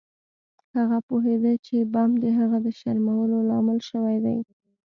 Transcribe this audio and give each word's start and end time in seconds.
هغه 0.77 0.97
پوهیده 1.07 1.53
چې 1.65 1.75
بم 1.93 2.09
د 2.23 2.25
هغه 2.39 2.57
د 2.65 2.67
شرمولو 2.79 3.37
لامل 3.49 3.79
شوی 3.89 4.17
دی 4.25 4.37